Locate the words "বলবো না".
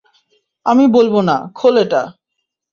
0.95-1.35